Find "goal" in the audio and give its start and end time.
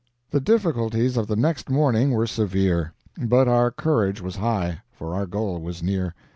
5.27-5.61